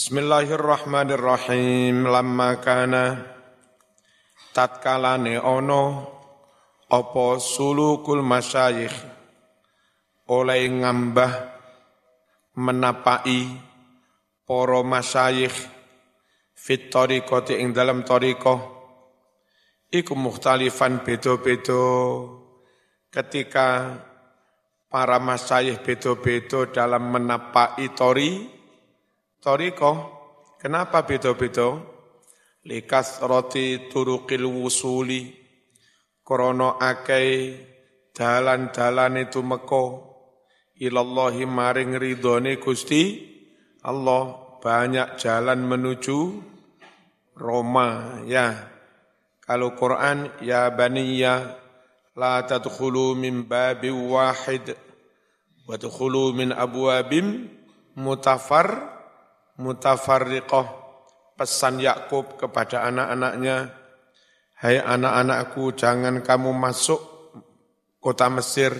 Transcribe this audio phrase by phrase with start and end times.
[0.00, 2.08] Bismillahirrahmanirrahim.
[2.08, 3.20] Lamma kana.
[4.48, 6.08] Tatkalane ono
[6.88, 8.96] apa sulukul masyayikh
[10.32, 11.32] oleh ngambah
[12.56, 13.44] menapai
[14.48, 15.68] para masyayikh
[16.56, 18.56] fit tariqati ing dalam tariqah.
[19.92, 21.84] Iku mukhtalifan beda-beda.
[23.12, 24.00] Ketika
[24.88, 28.59] para masyayikh beda-beda dalam menapai tori
[29.40, 29.96] tariqah
[30.60, 31.80] kenapa beda-beda?
[32.60, 35.32] Likas roti turukil wusuli
[36.20, 37.56] krono akei
[38.12, 40.12] dalan-dalan itu meko.
[40.80, 43.28] Ilallahi maring ridhone Gusti
[43.84, 46.18] Allah banyak jalan menuju
[47.36, 48.68] Roma ya.
[49.40, 51.56] Kalau Quran ya baniya
[52.12, 54.76] la tadkhulu min babi wahid
[55.64, 55.76] wa
[56.36, 57.48] min abwabim
[57.96, 58.99] mutafar
[59.60, 60.66] mutafarriqah
[61.36, 63.68] pesan Yakub kepada anak-anaknya,
[64.56, 67.00] "Hai anak-anakku, jangan kamu masuk
[68.00, 68.72] kota Mesir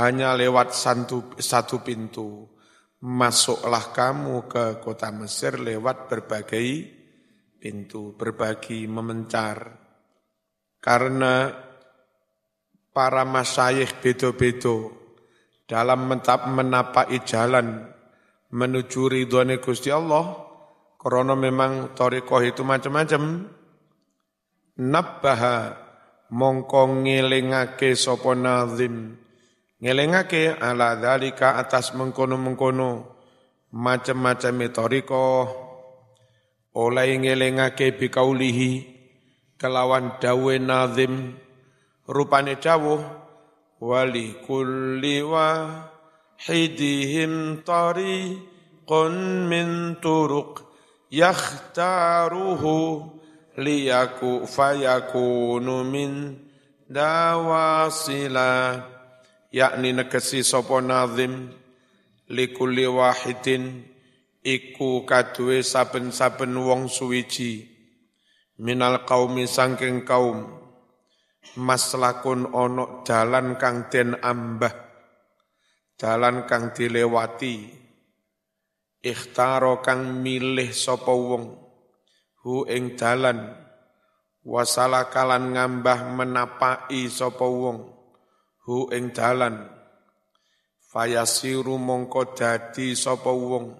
[0.00, 2.48] hanya lewat satu, satu pintu.
[3.00, 6.68] Masuklah kamu ke kota Mesir lewat berbagai
[7.60, 9.76] pintu, berbagi memencar.
[10.80, 11.48] Karena
[12.92, 14.92] para masyayikh bedo-bedo
[15.68, 16.08] dalam
[16.56, 17.99] menapai jalan
[18.50, 20.36] menuju ridhone Gusti Allah,
[20.98, 23.46] karena memang torikoh itu macam-macam.
[24.80, 25.56] Nabbaha
[26.30, 29.16] mongko ngelingake sopo nazim.
[29.80, 33.16] Ngelingake ala dalika atas mengkono-mengkono
[33.72, 35.26] macam-macam toriko.
[36.70, 38.70] Oleh ngelingake bikaulihi
[39.58, 41.34] kelawan dawe nazim.
[42.10, 43.00] Rupane jauh
[43.80, 45.22] wali kulli
[46.40, 50.64] wahidihim tariqun min turuq
[51.12, 53.04] yakhtaruhu
[53.60, 56.40] liyaku fayakunu min
[56.88, 58.80] dawasila
[59.52, 61.52] yakni negesi sapa nazim
[62.32, 63.84] likulli wahidin
[64.40, 67.68] iku kadue saben-saben wong suwiji.
[68.60, 70.44] Minal qaumi sangking kaum
[71.60, 74.89] maslakun ono dalan kang den ambah
[76.00, 77.68] dalan kang dilewati.
[79.04, 81.60] Ikhtaro kang milih sapa wong.
[82.40, 83.52] Hu ing dalan.
[84.40, 87.84] Wasala kalan ngambah menapai sapa wong.
[88.64, 89.68] Hu ing dalan.
[90.88, 93.76] Fayasiru mongko dadi sapa wong.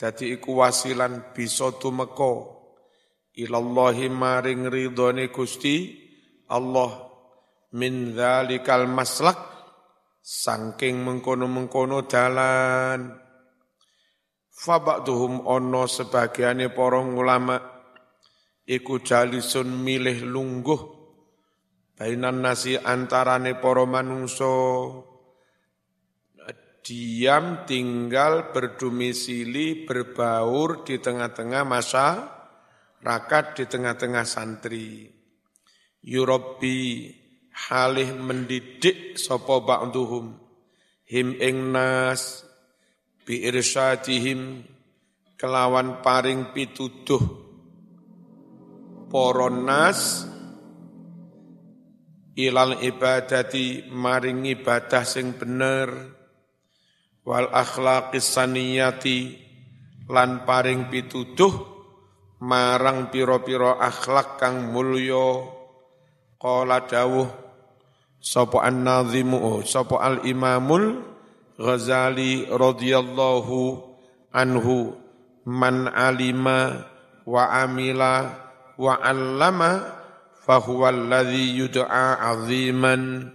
[0.00, 2.56] Dadi iku wasilan bisa tumeka.
[3.36, 5.94] Ilallahi maring ridhone Gusti
[6.48, 7.06] Allah
[7.76, 9.47] min dzalikal maslak
[10.28, 13.16] saking mengkono-mengkono dalan.
[14.52, 17.56] Fabaktuhum ono sebagiannya porong ulama.
[18.68, 20.80] Iku jalisun milih lungguh
[21.96, 24.54] bainan nasi antarane poro manungso
[26.84, 32.28] diam tinggal berdomisili berbaur di tengah-tengah masa
[33.00, 35.08] rakat di tengah-tengah santri.
[36.04, 37.10] Yurobi
[37.66, 40.38] halih mendidik sopo ba'duhum.
[41.08, 42.46] Him ing nas
[43.26, 44.62] bi irsyadihim
[45.34, 47.48] kelawan paring pituduh.
[49.08, 50.28] Poronas
[52.36, 56.14] ilal ibadati maring ibadah sing bener.
[57.24, 59.36] Wal akhlaqis saniyati
[60.08, 61.52] lan paring pituduh
[62.44, 65.56] marang piro-piro akhlak kang mulya.
[66.38, 67.47] Qala dawuh
[68.18, 71.08] sapa an-nazimu sapa al-imamul
[71.58, 73.82] Ghazali radhiyallahu
[74.30, 74.94] anhu
[75.42, 76.86] man alima
[77.26, 78.30] wa amila
[78.78, 79.82] wa allama
[80.46, 83.34] fahuwa alladhi yud'a aziman.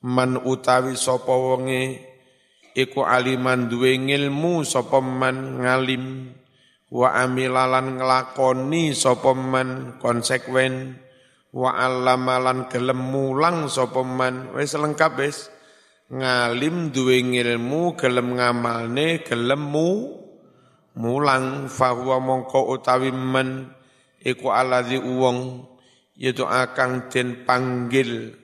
[0.00, 2.00] Man utawi sapa wonge
[2.72, 6.32] iku aliman duwe ngilmu sapa man ngalim
[6.88, 10.96] wa amilalan nglakoni sapa man konsekuen
[11.52, 14.56] wa allamalan gelem mulang sapa man.
[14.56, 15.52] Wis lengkap wis.
[16.12, 19.88] Ngalim duwe ngilmu gelem ngamalne gelem mu
[20.96, 21.68] mulang.
[21.68, 23.68] Fahuwa mongko utawi men
[24.20, 25.68] iku aladzi uwong
[26.16, 28.36] yaitu akang den panggil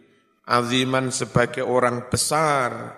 [0.45, 2.95] aziman sebagai orang besar.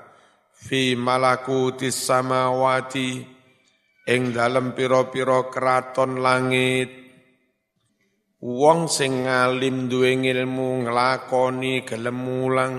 [0.61, 3.25] Fi malakutis samawati
[4.05, 7.00] ing dalem pira-pira keraton langit
[8.41, 12.75] wong sing ngalim duwe ngilmu nglakoni gelem mulang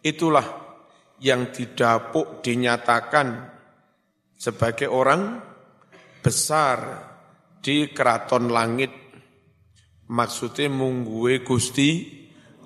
[0.00, 0.66] itulah
[1.20, 3.52] yang didapuk dinyatakan
[4.36, 5.40] sebagai orang
[6.20, 6.78] besar
[7.60, 8.92] di keraton langit.
[10.06, 12.06] Maksudnya mungguwe Gusti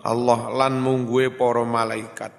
[0.04, 2.32] Allah lan mungguwe para malaikat.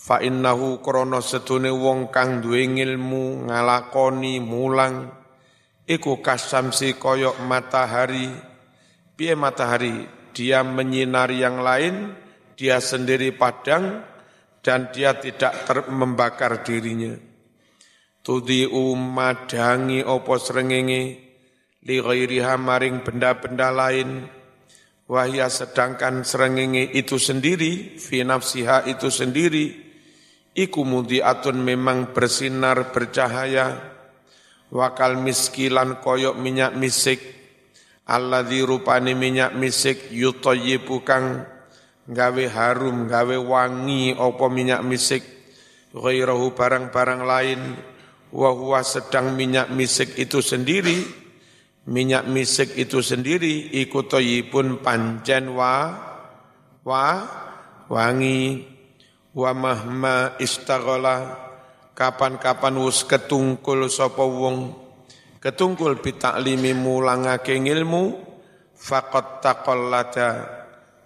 [0.00, 5.10] Fa innahu krana sedune wong kang duwe ilmu ngalakoni mulang
[5.84, 8.49] iku kasamsi koyok matahari
[9.20, 10.08] piye matahari.
[10.32, 12.16] Dia menyinari yang lain
[12.56, 14.00] dia sendiri padang
[14.64, 17.12] dan dia tidak ter membakar dirinya.
[18.24, 21.02] Tudi umadangi opo srengenge
[21.84, 24.24] li maring benda-benda lain.
[25.10, 29.66] Wahya sedangkan srengenge itu sendiri fi nafsiha itu sendiri.
[30.56, 33.76] Iku mudiatun memang bersinar bercahaya.
[34.70, 37.39] Wakal miskilan koyok minyak misik
[38.06, 41.44] alladzi rupani minyak misik yutayyibu kang
[42.10, 45.22] gawe harum, gawe wangi opo minyak misik,
[45.94, 47.60] ghairahu barang-barang lain,
[48.34, 51.06] wa sedang minyak misik itu sendiri,
[51.86, 55.94] minyak misik itu sendiri, ikutoyipun pancen wa,
[56.82, 57.06] wa,
[57.86, 58.66] wangi,
[59.30, 61.38] wa mahma istaghala,
[61.94, 64.89] kapan-kapan wus ketungkul sapa wong,
[65.40, 68.12] ketungkul bitaklimi mulangake ilmu,
[68.76, 70.60] faqat taqallada,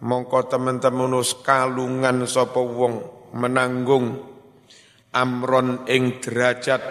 [0.04, 2.94] mongko teman-teman kalungan sapa wong
[3.34, 4.20] menanggung
[5.14, 6.82] amron ing derajat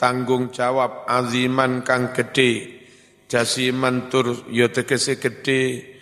[0.00, 2.82] tanggung jawab aziman kang gede
[3.28, 5.92] jasiman tur ya tegese gede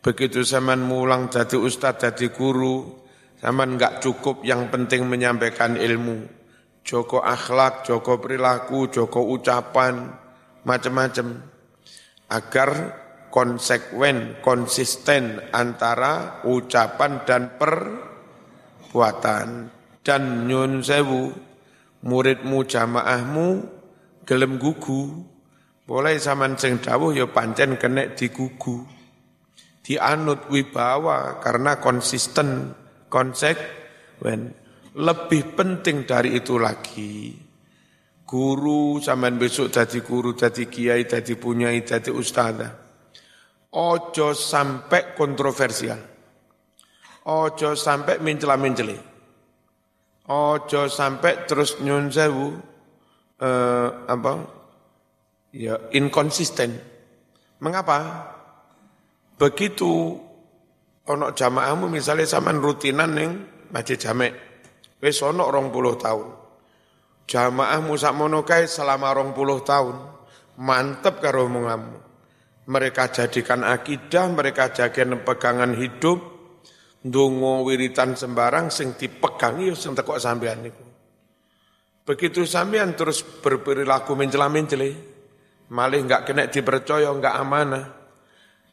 [0.00, 3.04] begitu zaman mulang jadi ustad jadi guru
[3.38, 6.43] zaman enggak cukup yang penting menyampaikan ilmu
[6.84, 10.12] joko akhlak joko perilaku joko ucapan
[10.68, 11.40] macam-macam
[12.28, 12.70] agar
[13.34, 19.48] konsekuen, konsisten antara ucapan dan perbuatan.
[20.04, 21.32] Dan nyun sewu,
[22.04, 23.64] muridmu jamaahmu
[24.28, 25.24] gelem gugu,
[25.88, 28.86] boleh zaman sing dawuh ya pancen kena digugu.
[29.84, 32.72] Dianut wibawa karena konsisten,
[33.08, 34.63] konsekuen.
[34.94, 37.34] Lebih penting dari itu lagi,
[38.22, 42.84] guru zaman besok jadi guru, jadi kiai, jadi punyai, jadi ustazah
[43.74, 45.98] Ojo sampai kontroversial.
[47.26, 48.94] Ojo sampai mencela-menceli.
[50.30, 52.54] Ojo sampai terus nyun sewu
[53.42, 54.32] eh, apa?
[55.50, 56.70] Ya inkonsisten.
[57.58, 58.30] Mengapa?
[59.42, 60.22] Begitu
[61.10, 63.42] ono jamaahmu misalnya sama rutinan yang
[63.74, 64.53] masjid jamek.
[65.04, 66.32] Wis rong puluh tahun.
[67.28, 70.16] Jamaahmu sak monokai selama rong puluh tahun.
[70.56, 72.04] Mantep karo omonganmu
[72.64, 76.16] mereka jadikan akidah, mereka jadikan pegangan hidup,
[77.04, 80.84] dungo wiritan sembarang sing dipegang ya sing tekok sampean niku.
[82.04, 84.92] Begitu sampean terus berperilaku mencela-menceli,
[85.72, 87.86] malih enggak kena dipercaya, enggak amanah.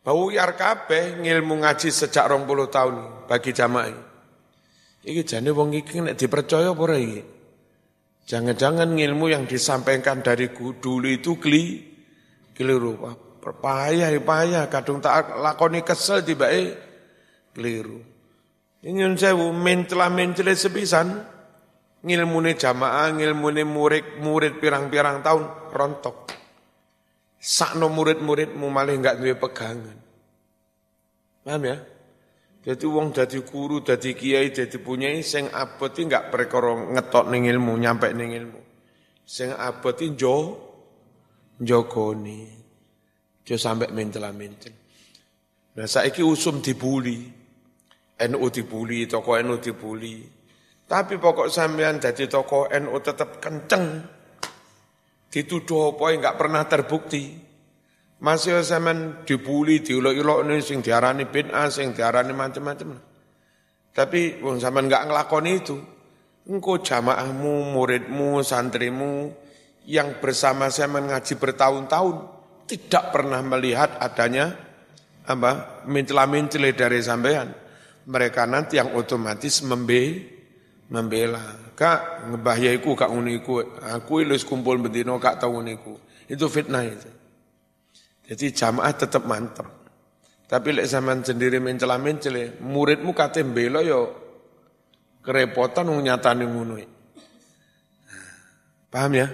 [0.02, 2.96] Bau yar kabeh ngilmu ngaji sejak 20 tahun
[3.30, 4.11] bagi jamaah.
[5.02, 7.22] Iki jane wong iki nek dipercaya apa iki?
[8.30, 11.84] Jangan-jangan ilmu yang disampaikan dari dulu itu kli,
[12.54, 12.96] keliru.
[13.42, 16.78] Perpayah, payah, kadung tak lakoni kesel tiba eh
[17.58, 17.98] keliru.
[18.86, 21.26] Ingin sewu mencela mencela sepisan,
[22.06, 26.30] ngilmune jamaah, ngilmune murid, murid pirang-pirang tahun, rontok.
[27.42, 29.98] Sakno murid-muridmu malah enggak duwe pegangan.
[31.42, 31.78] Paham ya?
[32.62, 37.74] Jadi wong jadi guru, jadi kiai, jadi punyai sing aboti enggak perkara ngetok ning ilmu,
[37.74, 38.62] nyampe ning ilmu.
[39.26, 40.62] Sing aboti jo
[41.58, 42.46] jogoni.
[43.42, 44.78] Dia sampai mencela-mencela.
[45.82, 47.42] Nah saiki usum dibuli.
[48.22, 50.22] NU dibuli, toko NU dibuli.
[50.86, 54.06] Tapi pokok sampean jadi toko NU tetap kenceng.
[55.34, 57.51] Dituduh apa enggak pernah terbukti.
[58.22, 62.94] Masih sampean dibuli, diulok-ulok ini sing diarani bid'ah, sing diarani macam-macam.
[63.92, 65.78] Tapi wong sampean enggak ngelakoni itu.
[66.46, 69.34] Engkau jamaahmu, muridmu, santrimu
[69.90, 72.16] yang bersama saya mengaji bertahun-tahun
[72.70, 74.54] tidak pernah melihat adanya
[75.26, 77.50] apa mencela-mencela dari sampean.
[78.06, 80.30] Mereka nanti yang otomatis membe
[80.90, 81.74] membela.
[81.74, 85.98] Kak ngebahayaiku kak uniku, aku ilus kumpul bedino kak tahu uniku.
[86.30, 87.21] Itu fitnah itu.
[88.32, 89.68] Jadi jamaah tetap mantap.
[90.48, 94.08] Tapi lek zaman sendiri mencela-mencela, muridmu kate mbela yo
[95.20, 96.76] kerepotan nyatane ngono.
[98.88, 99.28] Paham ya?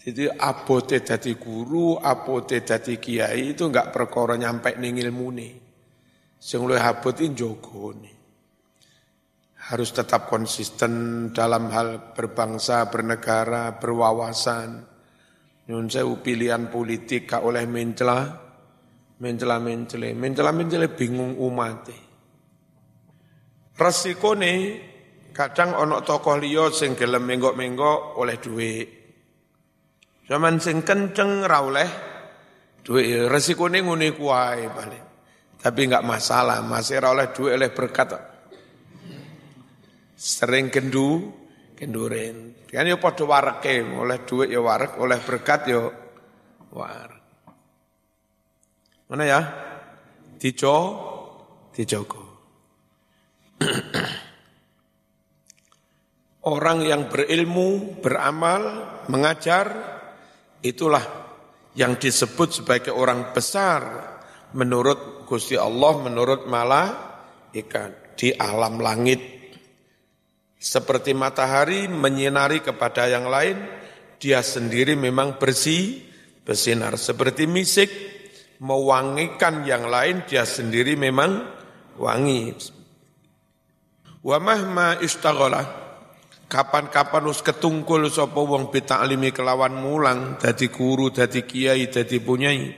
[0.00, 5.48] Jadi abote dadi guru, abote dadi kiai itu enggak perkara nyampe ning ilmune.
[6.40, 8.12] Sing luwih abot jogone.
[9.72, 10.92] Harus tetap konsisten
[11.32, 14.93] dalam hal berbangsa, bernegara, berwawasan,
[15.64, 18.20] Nyun sewu pilihan politik gak oleh mencela,
[19.16, 21.88] mencela mencele, mencela mencele bingung umat.
[23.74, 24.52] Resikone
[25.32, 28.88] kadang onok tokoh liya sing gelem menggok-menggok oleh duit.
[30.28, 31.88] Zaman sing kenceng ra oleh
[32.84, 33.24] duit.
[33.32, 35.04] Resikone ngene kuwae paling.
[35.64, 38.12] Tapi enggak masalah, masih ra oleh duit oleh berkat.
[40.12, 41.32] Sering gendu,
[41.84, 42.64] genduren.
[42.64, 45.84] Kan ya padha wareke, oleh duit ya warek, oleh berkat ya
[46.72, 47.22] warek.
[49.12, 49.40] Mana ya?
[50.40, 50.76] Dijo,
[51.76, 52.24] dijogo.
[56.44, 58.62] Orang yang berilmu, beramal,
[59.08, 59.96] mengajar,
[60.60, 61.04] itulah
[61.72, 63.80] yang disebut sebagai orang besar
[64.52, 69.33] menurut Gusti Allah, menurut malaikat di alam langit
[70.64, 73.60] seperti matahari menyinari kepada yang lain,
[74.16, 76.00] dia sendiri memang bersih,
[76.40, 76.96] bersinar.
[76.96, 77.92] Seperti misik
[78.64, 81.44] mewangikan yang lain, dia sendiri memang
[82.00, 82.56] wangi.
[84.24, 85.84] Wa mahma istaghala
[86.48, 92.72] kapan-kapan us ketungkul sapa wong bita'limi kelawan mulang dadi guru dadi kiai dadi punyai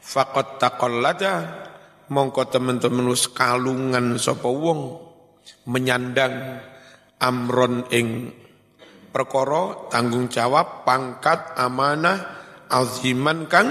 [0.00, 1.34] faqat taqallada
[2.08, 5.02] mongko temen-temen us kalungan sapa wong
[5.70, 6.62] menyandang
[7.22, 8.32] amron ing
[9.12, 12.18] perkara tanggung jawab pangkat amanah
[12.68, 13.68] aziman kang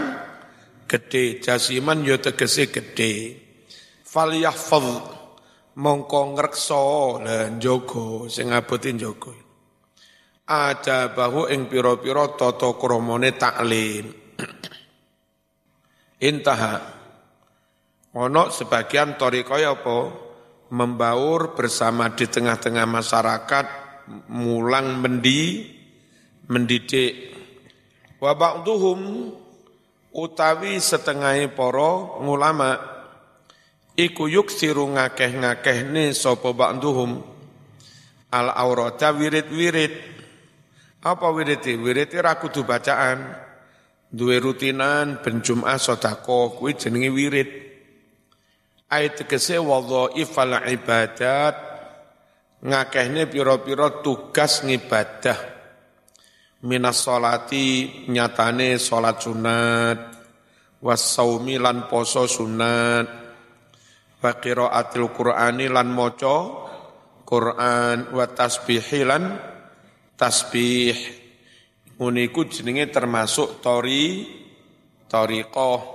[0.89, 3.13] gede jasiman yo ya tegese gede
[4.05, 4.87] falyahfaz
[5.77, 6.85] mongko ngrekso
[7.21, 9.45] lan jogo sing abote jogo
[10.45, 14.13] ada bahu ing pira-pira tata kramane taklim.
[16.29, 16.75] Intaha.
[18.15, 19.97] Ono sebagian torikoy apa
[20.69, 23.65] membaur bersama di tengah-tengah masyarakat
[24.29, 25.69] mulang mendi
[26.49, 27.33] mendidik.
[28.21, 29.29] Wa ba'duhum
[30.15, 32.79] utawi setengah poro ngulama
[33.93, 37.21] iku yuksiru ngakeh-ngakehne sapa ba'duhum.
[38.33, 40.13] Al aurata wirid-wirid.
[41.05, 43.45] Apa wirid wirid ra kudu bacaan.
[44.09, 47.64] Duwe rutinan ben Jumat sedekah kuwi jenenge wirid
[48.95, 49.59] Ayat tegese
[50.15, 51.55] ifal ibadat.
[52.63, 55.35] Ngakehne pira-pira tugas ngibadah.
[56.63, 59.99] Minas solati nyatane salat sunat.
[60.79, 63.07] Wasaumi lan poso sunat.
[64.23, 66.37] Wa qiraatil qur'ani lan maca
[67.27, 68.15] Quran.
[68.15, 69.23] Wa tasbihi lan
[70.15, 70.95] tasbih.
[71.99, 74.23] Uniku jenenge termasuk tori
[75.11, 75.94] tariqah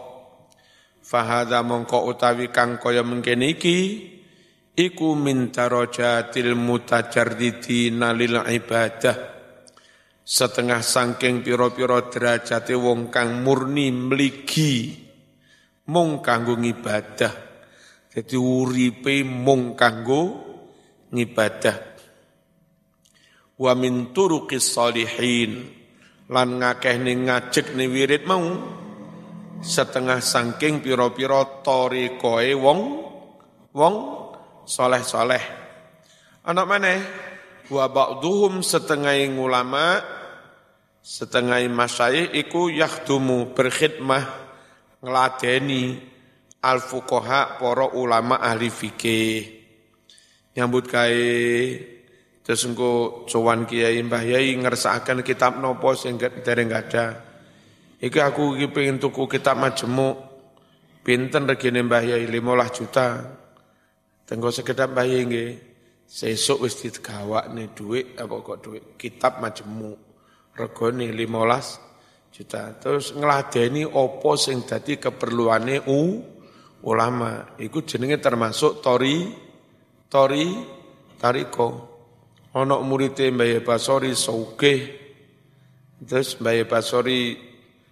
[1.10, 3.78] Fahada mongko utawi kang kaya mengkene iki
[4.78, 9.18] iku min darajatil mutajarridina lil ibadah.
[10.22, 15.02] Setengah sangking pira-pira derajate wong kang murni mligi
[15.90, 17.34] mung kanggo ngibadah.
[18.06, 20.22] Dadi uripe mung kanggo
[21.10, 21.76] ngibadah.
[23.58, 25.74] Wa min turuqis salihin
[26.30, 28.78] lan ngakeh ning ngajek ni wirid mau
[29.60, 32.80] setengah sangking piro-piro tori koe wong
[33.76, 33.94] wong
[34.64, 35.44] soleh-soleh.
[36.48, 36.94] Anak mana?
[37.70, 40.00] Wa ba'duhum setengah ulama
[41.00, 44.24] setengah masyayikh iku yakhdumu berkhidmah
[45.00, 45.96] ngeladeni
[46.60, 49.60] al fuqaha para ulama ahli fikih
[50.52, 51.24] nyambut kae
[52.44, 57.29] terus engko sowan kiai mbah yai ngersakaken kitab nopo sing dereng ada
[58.00, 60.16] Iki aku iki pengen tuku kitab majemuk.
[61.04, 63.08] Pinten regine Mbah Yai 15 juta.
[64.24, 65.50] Tenggo sekedap Mbah Yai nggih.
[66.08, 70.00] Sesuk wis digawakne dhuwit apa kok dhuwit kitab majemuk.
[70.56, 72.72] Regane 15 juta.
[72.80, 76.24] Terus ngladeni apa sing dadi keperluane u
[76.88, 77.52] ulama.
[77.60, 79.28] Iku jenenge termasuk tori
[80.08, 80.56] tori
[81.20, 81.68] tariko.
[82.56, 84.80] Ana murid Mbah Basori sugih.
[86.00, 87.49] Terus Mbah Basori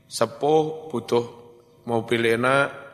[0.09, 1.27] sepuh butuh
[1.85, 2.89] mobil enak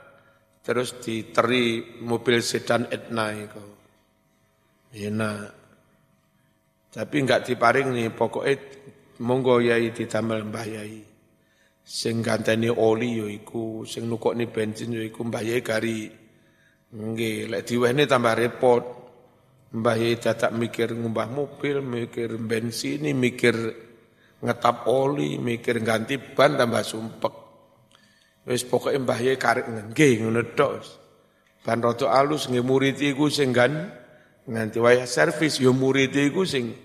[0.66, 3.64] terus diteri mobil sedan Etna itu.
[4.94, 5.46] Enak.
[6.94, 8.54] Tapi enggak diparing nih pokoknya
[9.22, 11.02] monggo yai ditambal mbah yai.
[11.84, 16.08] Sing ganteni oli yo iku sing nukokne bensin yo iku mbah yai kari
[16.94, 18.84] nggih lek diwehne tambah repot.
[19.74, 23.54] Mbah yai dadak mikir ngumbah mobil mikir bensin mikir
[24.44, 27.34] ngetap oli, mikir ganti ban tambah sumpek.
[28.44, 30.84] Wis pokoke Mbah Yai karek nggih ngono tok.
[31.64, 33.88] Ban rada alus nggih murid iku sing gan
[34.44, 36.76] nganti wayah servis yo murid iku sing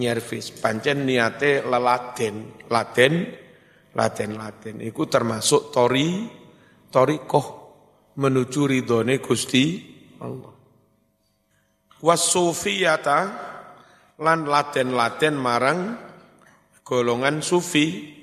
[0.00, 0.56] nyervis.
[0.56, 3.14] Pancen niate leladen, laden
[3.94, 4.78] laten-laten.
[4.80, 6.26] Iku termasuk tori,
[6.90, 7.46] torikoh
[8.18, 9.64] menuju ridhone Gusti
[10.22, 10.54] Allah.
[12.00, 13.20] Wasufiyata
[14.20, 15.78] lan laten-laten marang
[16.90, 18.18] golongan sufi.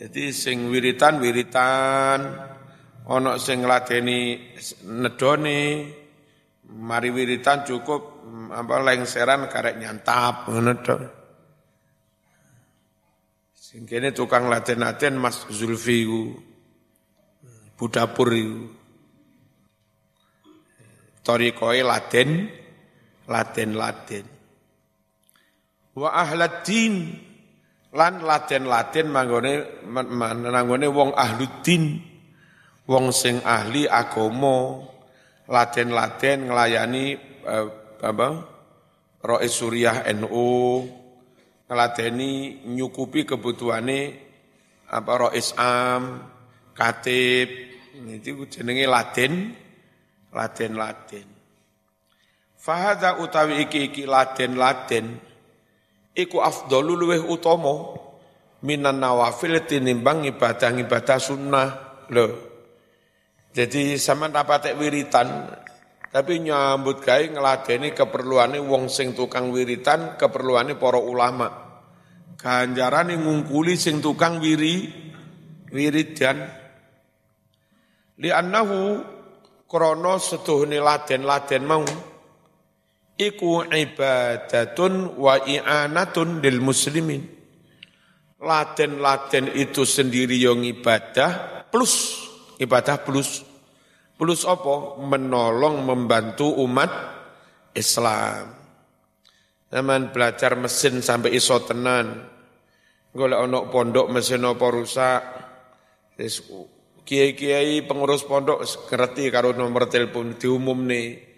[0.00, 2.18] Jadi sing wiritan-wiritan,
[3.04, 4.48] ono sing ladeni
[4.88, 5.60] nedone,
[6.72, 10.72] mari wiritan cukup apa lengseran karek nyantap ngono
[13.70, 16.34] Sing kene tukang laten-laten Mas Zulfi ku.
[17.78, 18.66] Budapur iku.
[23.30, 24.39] Laten-laten.
[26.00, 27.12] Wa ahladin
[27.92, 32.00] lan laten-laten manggone manggone wong ahluddin.
[32.88, 34.80] Wong sing ahli agama
[35.44, 37.04] laten-laten nglayani
[37.44, 37.66] eh,
[38.00, 38.28] apa?
[39.20, 40.80] Rois Suriah NU,
[41.68, 44.16] ngeladeni nyukupi kebutuhane
[44.88, 46.24] apa rois am,
[46.72, 47.52] katib,
[48.08, 49.52] itu jenenge Latin,
[50.32, 51.26] Latin Latin.
[52.56, 55.20] Fahada utawi iki iki Latin Latin,
[56.14, 57.96] iku afdalu luweh utama
[58.64, 61.68] minan nawafil tinimbang ibadah-ibadah sunnah
[62.12, 62.26] lho.
[63.50, 65.50] Jadi sama dapat wiritan,
[66.14, 71.48] tapi nyambut gawe ngeladeni keperluane wong sing tukang wiritan, keperluane para ulama.
[72.38, 74.86] Ganjarane ngungkuli sing tukang wiri
[75.74, 76.46] wiridan.
[78.22, 79.02] Li annahu
[79.66, 81.82] krana setuhne laden-laden mau
[83.20, 87.20] iku ibadatun wa i'anatun lil muslimin.
[88.40, 92.24] Laden-laden itu sendiri yang ibadah plus
[92.56, 93.44] ibadah plus
[94.20, 95.00] Plus apa?
[95.00, 96.92] Menolong, membantu umat
[97.72, 98.52] Islam.
[99.72, 102.28] Zaman belajar mesin sampai iso tenan.
[103.16, 105.22] Golek ono pondok mesin apa rusak.
[107.00, 108.60] Kiai-kiai pengurus pondok
[108.92, 111.29] ngerti karo nomor telepon diumum nih.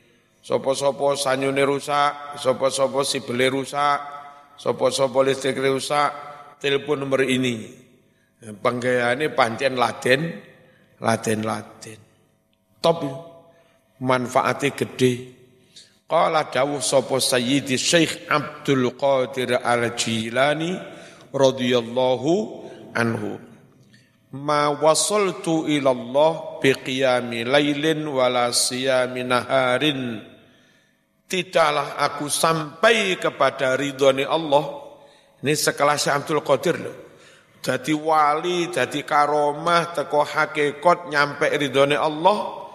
[0.43, 3.99] Sopo-sopo sanyune rusak, sopo-sopo si beli rusak,
[4.59, 6.11] sopo-sopo listrik rusak,
[6.59, 7.81] telepon nomor ini.
[8.43, 10.21] Panggayane pancen laden,
[10.99, 12.13] laden-laden
[12.83, 13.07] top
[14.03, 15.13] manfaatnya gede.
[16.11, 20.77] Qala dawuh sapa Sayyidi Syekh Abdul Qadir Al-Jilani
[21.33, 22.33] radhiyallahu
[22.93, 23.41] anhu.
[24.37, 30.21] Ma wasaltu ila Allah biqiyami lailin wala siyami naharin.
[31.33, 34.85] Tidaklah aku sampai kepada ridhoni Allah.
[35.41, 36.97] Ini sekelas Abdul Qadir loh.
[37.65, 42.69] Jadi wali, jadi karomah, teko hakikat nyampe ridhoni Allah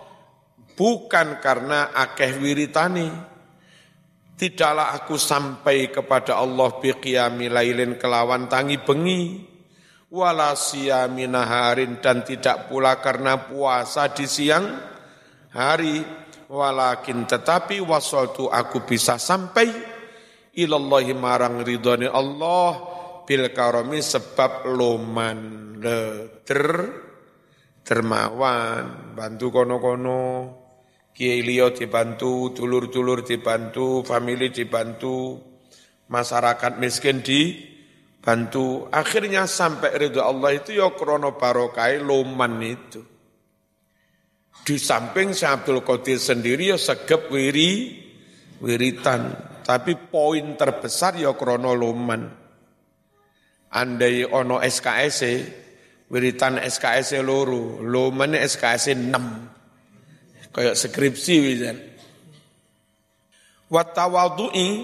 [0.73, 3.09] bukan karena akeh wiritani.
[4.37, 9.37] Tidaklah aku sampai kepada Allah biqiyami lailin kelawan tangi bengi,
[10.13, 14.65] wala siyami naharin dan tidak pula karena puasa di siang
[15.53, 16.01] hari,
[16.47, 19.67] walakin tetapi wasaltu aku bisa sampai
[20.55, 22.71] ilallahi marang ridhani Allah
[23.27, 25.39] bil karami sebab loman
[26.47, 26.75] der
[27.87, 30.23] dermawan bantu kono-kono
[31.17, 35.41] kiai liya dibantu, dulur-dulur dibantu, family dibantu,
[36.13, 38.85] masyarakat miskin dibantu.
[38.93, 43.16] Akhirnya sampai ridho Allah itu ya krono barokai loman itu.
[44.67, 48.03] Di samping Syekh Abdul Qadir sendiri ya segep wiri,
[48.59, 49.31] wiritan.
[49.63, 52.27] Tapi poin terbesar ya krono loman.
[53.71, 55.19] Andai ono SKS,
[56.11, 61.77] wiritan SKS loro, loman SKS 6 kayak skripsi wisan.
[63.71, 64.83] Wa tawadhu'i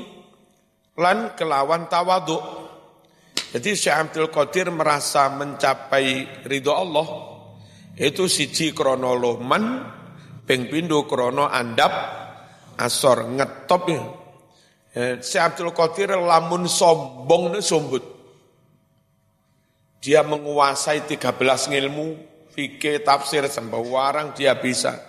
[0.96, 2.40] lan kelawan tawadhu.
[3.52, 7.33] Jadi Syekh Abdul Qadir merasa mencapai ridho Allah
[7.94, 9.86] itu siji krono loman,
[10.46, 11.94] ping pindho krono andap
[12.82, 14.04] asor ngetop ya.
[15.22, 18.06] Syekh Abdul Qadir lamun sombong sombut.
[20.04, 22.06] Dia menguasai 13 ilmu,
[22.52, 25.00] fikih, tafsir, sembah warang dia bisa.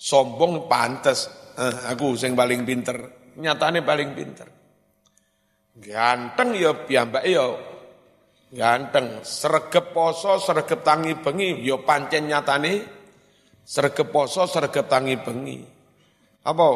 [0.00, 2.96] Sombong pantas, eh, aku sing paling pinter.
[3.36, 4.48] Nyatane paling pinter.
[5.76, 7.44] Ganteng ya piyambak ya
[8.50, 9.22] ganteng.
[9.22, 12.72] Sregep poso, sregep tangi bengi ya pancen nyatane
[13.64, 15.58] sregep poso, sregep tangi bengi.
[16.42, 16.66] Apa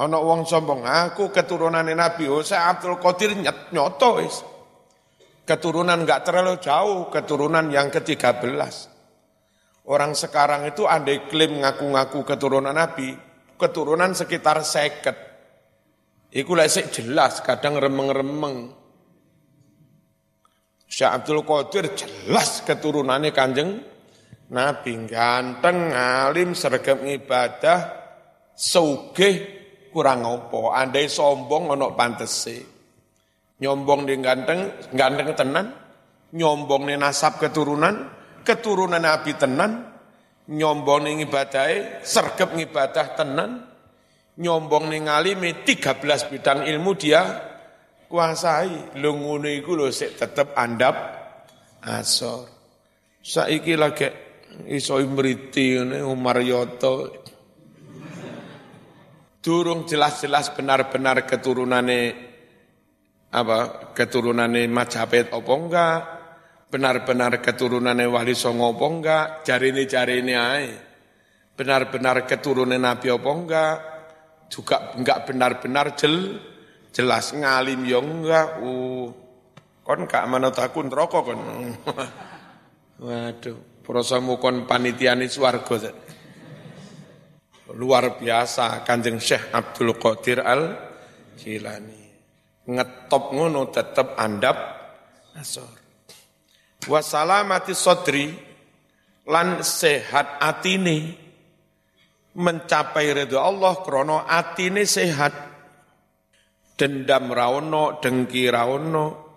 [0.00, 4.36] ana wong sombong, aku keturunane Nabi, oh saya Abdul Qadir nyet nyoto wis.
[5.44, 8.54] Keturunan enggak terlalu jauh, keturunan yang ke-13.
[9.90, 13.18] Orang sekarang itu andai klaim ngaku-ngaku keturunan Nabi,
[13.58, 15.18] keturunan sekitar seket.
[16.30, 18.70] Iku lah jelas, kadang remeng-remeng.
[20.90, 23.78] Syekh Abdul Qadir jelas keturunannya kanjeng
[24.50, 27.78] Nabi ganteng, alim, sergap ibadah,
[28.50, 29.46] sugih
[29.94, 30.74] kurang opo.
[30.74, 32.58] Andai sombong ono pantese.
[33.62, 35.66] Nyombong di ganteng, ganteng tenan.
[36.34, 38.10] Nyombong di nasab keturunan,
[38.42, 39.86] keturunan Nabi tenan.
[40.50, 43.50] Nyombong di ibadahnya, sergap ibadah tenan.
[44.34, 47.22] Nyombong di ngalimi 13 bidang ilmu dia
[48.10, 48.98] kuasai.
[48.98, 50.96] Lu ngono iku lho sik tetep andap
[51.86, 52.50] asor.
[53.22, 54.10] Saiki lagi
[54.66, 57.22] iso imriti ngene Umar Yoto.
[59.40, 62.28] Durung jelas-jelas benar-benar keturunane
[63.32, 66.00] apa keturunane Majapahit apa enggak?
[66.68, 69.26] Benar-benar keturunane Wali Songo apa enggak?
[69.48, 70.68] Jarine-jarine ae.
[71.56, 73.76] Benar-benar keturunan Nabi apa enggak?
[74.52, 76.36] Juga enggak benar-benar jel
[76.90, 78.48] jelas ngalim yo enggak.
[78.62, 79.08] Uh,
[79.82, 81.40] kon gak manut aku neraka kon.
[83.04, 83.70] Waduh.
[83.80, 85.90] Prosa mukon panitiani swarga.
[87.74, 90.78] Luar biasa Kanjeng Syekh Abdul Qadir Al
[91.34, 92.02] Jilani.
[92.70, 94.58] Ngetop ngono tetep andap
[95.34, 95.74] asor.
[96.86, 98.30] Wasalamati sodri
[99.26, 101.18] lan sehat atine
[102.38, 105.49] mencapai ridho Allah krono atine sehat
[106.80, 109.28] dendam raono dengki raono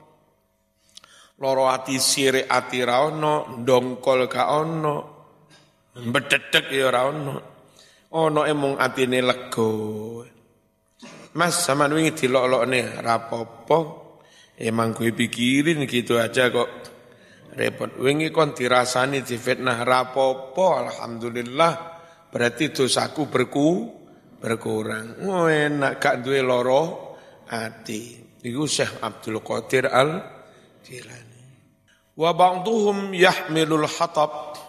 [1.43, 4.95] loro ati sirik ati ra ono, ndongkol ka ono,
[5.91, 7.36] bededek ya ra ono.
[8.13, 9.69] Emong atine lega.
[11.34, 13.79] Mas sama wingi dilok-lokne rapopo,
[14.56, 16.69] emang gue pikirin gitu aja kok
[17.58, 17.97] repot.
[17.97, 21.73] Wingi kon dirasani difitnah rapopo, alhamdulillah
[22.29, 23.69] berarti dosaku berku
[24.38, 25.25] berkurang.
[25.25, 27.12] Oh, enak gak duwe loro
[27.47, 28.19] ati.
[28.43, 30.19] Iku Syekh Abdul Qadir Al
[30.84, 31.43] Jilani.
[32.13, 34.60] Wa ba'duhum yahmilul hatab.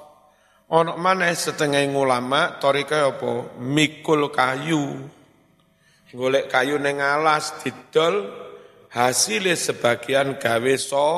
[0.71, 3.59] Ono mana setengah ulama torika apa?
[3.61, 5.11] Mikul kayu.
[6.15, 8.31] Golek kayu neng alas didol
[8.95, 11.11] hasilnya sebagian gawe so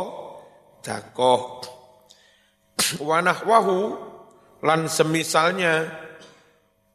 [0.81, 1.61] dakoh.
[3.05, 3.93] Wanah wahu
[4.65, 5.93] lan semisalnya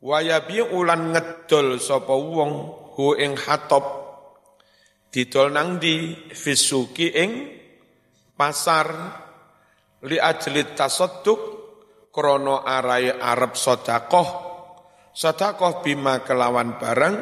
[0.02, 2.52] wayabi ulan ngedol sapa wong
[2.98, 4.01] hu ing hatop
[5.12, 7.32] didol nang di fisuki ing
[8.34, 9.20] pasar.
[10.02, 11.42] Li ajli tasadduk
[12.10, 14.52] krono arai arab sodakoh
[15.12, 17.16] sodakoh bima kelawan barang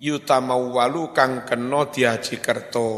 [0.00, 2.90] yutamawalu kang keno dihaji kerto.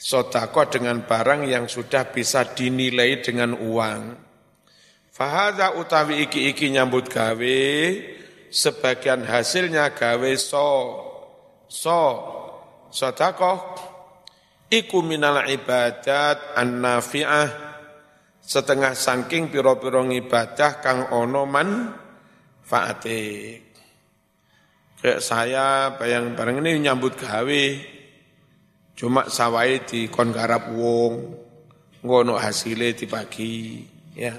[0.00, 4.16] Sodakoh dengan barang yang sudah bisa dinilai dengan uang.
[5.12, 7.60] Fahada utawi iki-iki nyambut gawe,
[8.48, 10.68] sebagian hasilnya gawe so,
[11.68, 12.00] so,
[12.90, 13.58] sodakoh,
[14.70, 17.70] iku minal ibadat an-nafi'ah
[18.38, 21.70] setengah saking piro-piro ibadah kang ono man.
[25.00, 27.64] Kayak saya bayang bareng ini nyambut gawe,
[28.94, 31.34] cuma sawai di kon garap wong,
[32.06, 33.82] ngono hasilnya dibagi,
[34.14, 34.38] ya.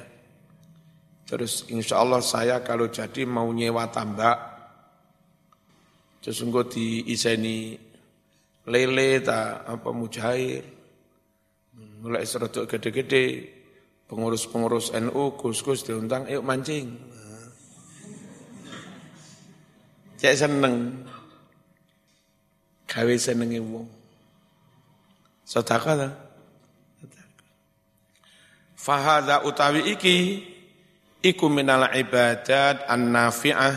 [1.27, 4.37] Terus insya Allah saya kalau jadi mau nyewa tambak,
[6.23, 7.90] terus engko diiseni
[8.67, 10.65] lele ta apa mujair.
[12.01, 13.59] Mulai serotok gede-gede.
[14.09, 16.99] Pengurus-pengurus NU kus-kus diundang yuk mancing.
[20.19, 21.07] Cek seneng.
[22.85, 23.87] Gawe senengi wong.
[25.47, 26.09] Sedekah ta?
[28.75, 30.17] Fahadha utawi iki
[31.21, 33.75] iku minal ibadat an-nafi'ah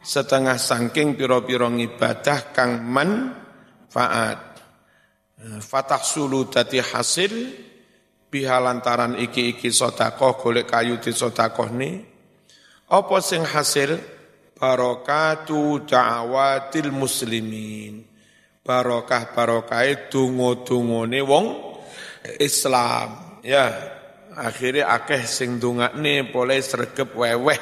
[0.00, 3.39] setengah sangking piro-piro ibadah kang man
[3.90, 4.38] faat.
[5.60, 7.32] Fatah sulu dati hasil
[8.30, 11.98] biha lantaran iki-iki sodakoh golek kayu di sodakoh ni.
[12.90, 13.98] Apa sing hasil?
[14.60, 18.04] Barokatu da'awatil muslimin.
[18.60, 21.46] Barokah barokai dungo-dungone wong
[22.36, 23.40] Islam.
[23.40, 23.72] Ya,
[24.36, 27.56] akhirnya akeh sing dungakne boleh sergep weweh,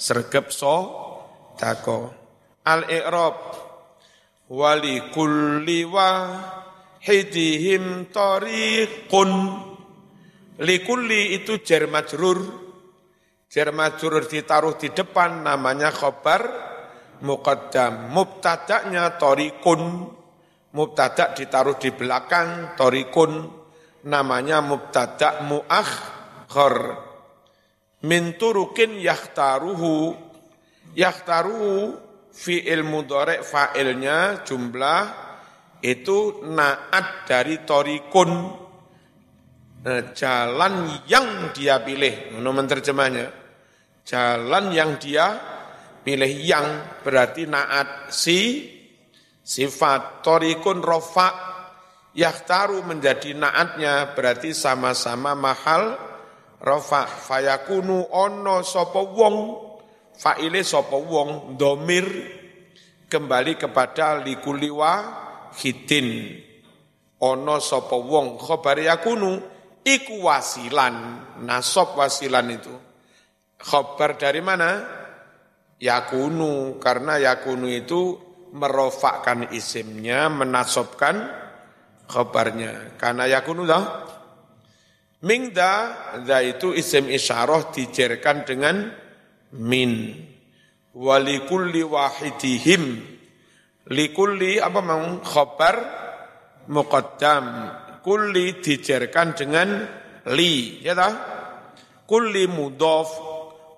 [0.00, 0.76] sergep so
[1.60, 2.16] dako.
[2.64, 3.36] Al-i'rab
[4.50, 6.10] wali kulli wahidihim
[8.10, 9.30] tariqun.
[10.60, 12.42] Likulli itu jar majrur.
[13.46, 16.42] Jar majrur ditaruh di depan namanya khobar.
[17.22, 20.10] Muqaddam mubtada'nya tariqun.
[20.70, 23.62] Mubtada' ditaruh di belakang tariqun.
[24.04, 26.74] Namanya mubtada' muakhir
[28.00, 30.16] min turukin yahtaruhu
[30.96, 35.02] yahtaruhu fi'il mudhari fa'ilnya jumlah
[35.80, 38.30] itu naat dari torikun.
[39.80, 43.32] Nah, jalan yang dia pilih, nomor terjemahnya.
[44.04, 45.40] Jalan yang dia
[46.04, 48.68] pilih yang berarti naat si
[49.40, 51.28] sifat torikun rofa
[52.12, 55.96] yahtaru menjadi naatnya berarti sama-sama mahal
[56.60, 57.08] rofa.
[57.08, 59.36] Fayakunu ono sopo wong
[60.20, 62.04] faile sopo wong domir
[63.08, 64.92] kembali kepada likuliwa
[65.56, 66.36] hidin
[67.24, 70.96] ono sopo wong khobar yakunu iku wasilan,
[71.44, 72.74] nasab wasilan itu.
[73.60, 74.70] Khobar dari mana?
[75.80, 78.16] Yakunu, karena yakunu itu
[78.52, 81.28] merofakkan isimnya, menasobkan
[82.08, 82.96] khobarnya.
[83.00, 83.84] Karena yakunu dah.
[85.20, 85.72] Mingda,
[86.24, 88.88] da itu isim isyarah dijerkan dengan
[89.56, 90.14] min.
[90.94, 92.82] Walikulli wahidihim.
[93.90, 95.76] Likulli apa mau khobar
[96.70, 97.46] muqaddam
[98.00, 99.68] kulli dijerkan dengan
[100.32, 101.14] li, ya tak?
[102.08, 103.08] Kulli mudof,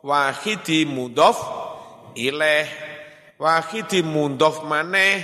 [0.00, 1.36] wahidi mudof,
[2.16, 2.66] ileh,
[3.36, 5.20] wahidi mudof maneh,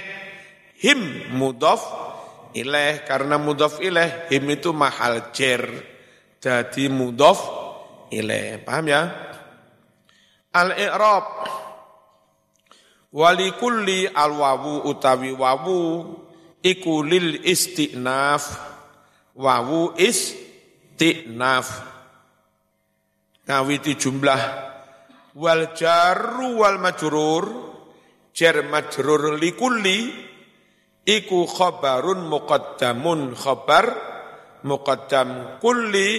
[0.77, 1.81] him mudof,
[2.53, 5.65] ileh, karena mudof ileh, him itu mahal jer,
[6.37, 7.39] jadi mudof
[8.13, 9.03] ileh, paham ya?
[10.59, 11.27] Al-i'rab,
[13.15, 15.81] walikulli al-wawu utawi wawu,
[16.63, 18.59] iku lil istinaf.
[19.39, 21.67] Wawu istinaf.
[23.47, 24.43] Ngawiti jumlah.
[25.39, 27.45] Wal jarru wal majrur.
[28.35, 30.11] Jar majrur likulli
[31.07, 33.39] iku khabarun muqaddamun.
[33.39, 33.87] Khabar
[34.67, 36.11] muqaddam kulli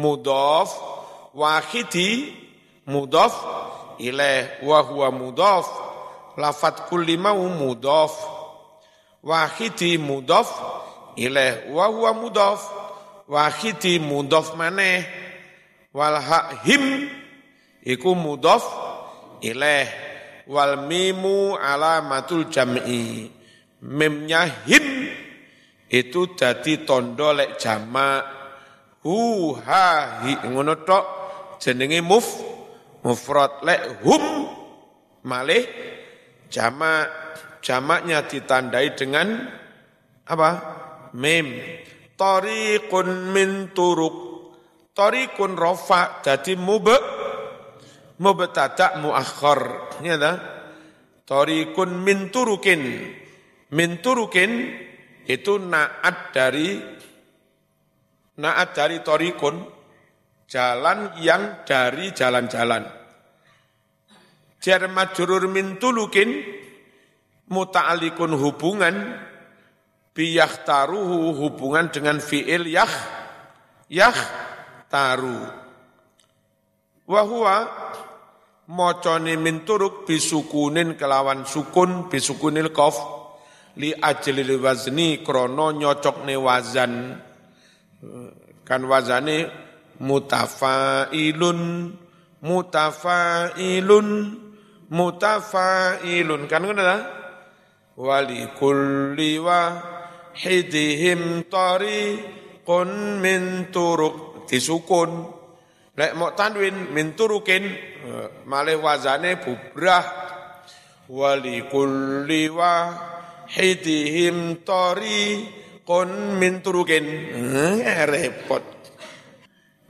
[0.00, 0.72] mudhaf.
[1.36, 2.43] Wahidi
[2.86, 3.34] mudhaf
[3.98, 5.66] ilaih wa huwa mudhaf
[6.36, 8.12] lafat kulli mau mudhaf
[9.22, 10.48] wahidi mudhaf
[11.16, 12.60] ilaih wa huwa mudhaf
[13.28, 15.06] wahidi mudhaf maneh
[15.94, 16.20] wal
[16.64, 17.08] him
[17.82, 18.64] iku mudhaf
[19.40, 19.88] ilaih
[20.48, 23.28] wal mimu alamatul jam'i.
[23.84, 25.12] Mimnya him
[25.92, 28.24] itu dadi tondo lek jamak.
[29.04, 31.04] Hu ha hi ngono tok
[31.60, 32.24] jenenge muf
[33.04, 34.24] mufrad lek hum
[35.28, 35.62] malih
[36.48, 37.08] jamak
[37.64, 39.28] jamaknya ditandai dengan
[40.24, 40.50] apa?
[41.14, 41.48] Mim.
[42.14, 44.14] Tariqun min turuk
[44.94, 46.94] tariqun rofa jadi mube
[48.22, 50.32] mubtada muakhar ya ta?
[51.26, 52.82] Tariqun min turukin
[53.74, 54.70] min turukin
[55.26, 56.78] itu naat dari
[58.38, 59.73] naat dari torikun
[60.48, 62.84] jalan yang dari jalan-jalan.
[64.60, 66.40] Jar majrur min tulukin
[67.52, 68.96] muta'alikun hubungan
[70.64, 72.88] taruhu hubungan dengan fi'il yah
[73.90, 74.14] yah
[74.86, 75.42] taru
[77.04, 77.66] wahwa
[78.70, 82.96] mocone min turuk bisukunin kelawan sukun bisukunil kof
[83.76, 86.94] li ajlil wazni krono nyocok ne wazan.
[88.64, 89.36] Kan wazane
[90.00, 91.60] mutafailun
[92.42, 94.08] mutafailun
[94.90, 96.42] mutafailun.
[96.50, 96.96] Kan ngono ta
[97.94, 99.38] wali kulli
[100.34, 102.90] hidihim tariqun
[103.22, 105.10] min turuk disukun.
[105.94, 107.70] Lek mau tanwin min turukin
[108.50, 110.04] malih wazane bubrah.
[111.04, 117.04] Wali kulli wahidihim tariqun min turukin
[117.84, 118.73] eh, repot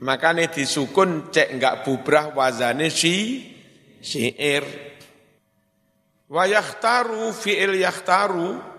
[0.01, 3.45] makanya disukun cek enggak bubrah wazane si
[4.01, 4.63] syair.
[6.25, 8.75] Wa yakhtaru fi'il yakhtaru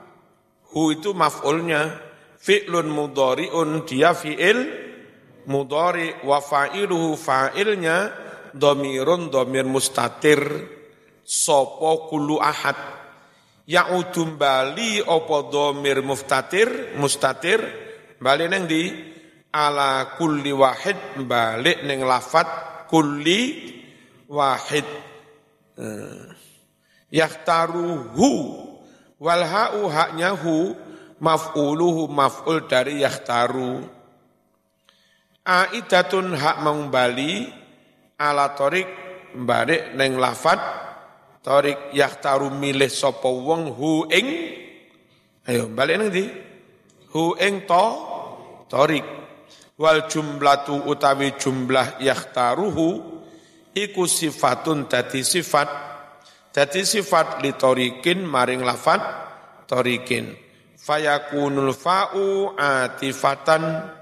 [0.77, 1.89] Hu itu maf'ulnya,
[2.37, 4.61] fi'lun mudhari'un, dia fi'il
[5.49, 6.21] mudhari.
[6.21, 8.13] Wa fa'iluhu fa'ilnya
[8.53, 10.45] domirun domir mustatir.
[11.25, 12.77] Sopo kulu ahad.
[13.67, 17.59] Ya'udum bali opo domir mustatir mustatir.
[18.21, 19.16] Bali neng di
[19.57, 23.73] ala kulli wahid balik neng lafat kulli
[24.29, 24.85] wahid.
[25.81, 26.25] Eh,
[27.09, 28.67] yahtaruhu
[29.17, 30.77] Wal ha'u haknya hu
[31.25, 33.81] maf'uluhu maf'ul dari yahtaru.
[35.47, 37.49] Aidatun hak mengembali
[38.21, 38.89] ala torik
[39.33, 40.61] balik neng lafat
[41.41, 44.29] torik yahtaru milih sopo wong hu ing.
[45.49, 46.29] Ayo balik neng di
[47.17, 47.87] hu ing to
[48.69, 49.07] torik
[49.77, 53.21] wal jumlatu utawi jumlah yahtaruhu
[53.77, 55.69] iku sifatun tadi sifat.
[56.57, 59.05] Jadi sifat litorikin maring lafat
[59.69, 60.33] torikin.
[60.81, 63.93] Fayakunul fa'u atifatan.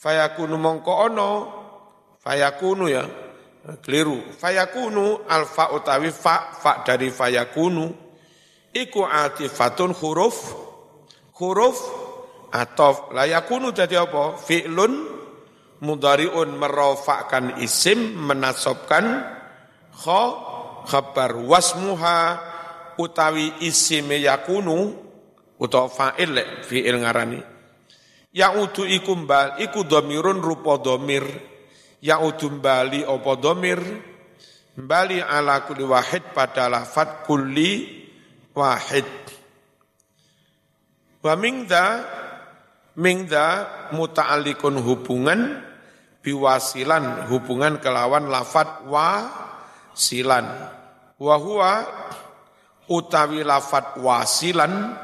[0.00, 1.30] Fayakunu mongko ono
[2.22, 3.02] fayakunu ya
[3.82, 4.22] keliru.
[4.38, 7.90] Fayakunu alfa utawi fa fa dari fayakunu
[8.70, 10.54] iku atifatun huruf
[11.36, 11.99] huruf
[12.50, 14.36] atof layakunu jadi apa?
[14.36, 14.92] Fi'lun
[15.80, 19.24] mudariun merofakkan isim menasobkan
[19.94, 20.22] kho
[20.84, 22.18] khabar wasmuha
[23.00, 24.92] utawi isim yakunu
[25.56, 27.40] utawa fa'il fi'il ngarani.
[28.30, 31.26] Ya'udu iku mbal iku domirun rupa domir.
[32.00, 33.80] Ya'udu mbali opo domir?
[34.78, 38.00] Mbali ala kulli wahid pada lafat kulli
[38.54, 39.08] wahid.
[41.20, 41.84] Wa mingda
[43.00, 43.46] Mingda
[43.96, 45.64] muta'alikun hubungan
[46.20, 49.24] Biwasilan hubungan kelawan lafat wa
[49.96, 50.44] silan
[51.16, 51.84] Wahua
[52.88, 54.96] utawi lafat wasilan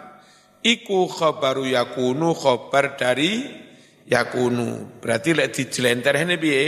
[0.64, 3.44] iku khabaru yakunu khabar dari
[4.08, 4.98] yakunu.
[4.98, 6.62] Berarti lek dijelenterne piye?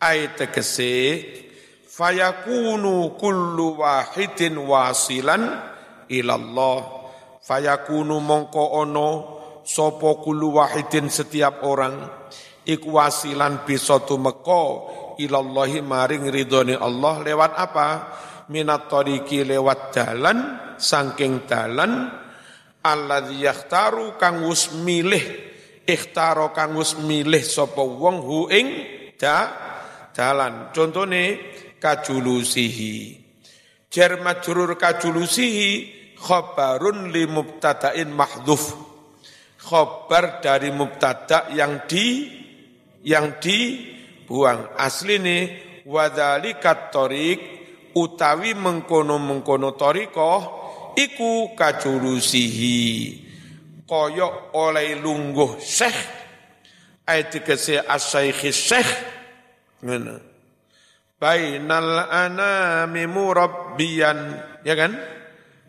[0.00, 1.20] Ai tegese
[1.84, 5.42] fayakunu kullu wahidin wasilan
[6.08, 6.80] ilallah.
[7.44, 9.08] Fayakunu mongko ono
[9.66, 12.06] sapa kullu wahidin setiap orang
[12.62, 14.86] iku wasilan bisa tumeka
[15.18, 17.88] ilallahi maring ridhone Allah lewat apa?
[18.46, 20.38] Minat tariki lewat dalan
[20.78, 22.06] saking dalan
[22.78, 25.24] alladzi yakhtaru kang wis milih
[25.82, 28.66] ikhtaro kang wis milih sapa wong hu ing
[29.18, 29.50] da
[30.14, 30.70] dalan.
[30.70, 31.42] Contone
[31.82, 33.18] kajulusihi.
[33.90, 35.70] Jar majrur kajulusihi
[36.22, 38.85] khabarun li mubtada'in mahdhuf
[39.66, 42.30] khabar dari mubtada yang di
[43.02, 44.78] yang dibuang.
[44.78, 45.42] Asli nih
[45.82, 47.40] wadalikat torik
[47.98, 50.40] utawi mengkono-mengkono torikoh
[50.94, 52.78] iku kajulusihi.
[53.86, 55.98] Koyok oleh lungguh syekh
[57.06, 58.90] ayat dikasih asyaikhi syekh.
[59.82, 60.18] Ngene.
[61.16, 64.18] Bainal anami murabbiyan.
[64.66, 64.98] Ya kan?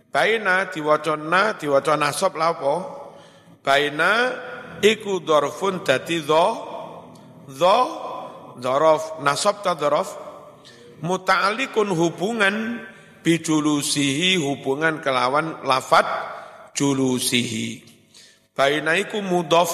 [0.10, 2.97] Baina diwacana diwacana nasab lapo
[3.66, 4.12] baina
[4.82, 6.48] iku dorfun dadi dho
[7.48, 7.80] dho
[8.58, 10.10] dhorof nasab ta dhorof
[11.02, 12.82] muta'alikun hubungan
[13.22, 16.08] bijulusihi hubungan kelawan lafat
[16.74, 17.84] julusihi.
[18.58, 19.70] Bainaiku mudof,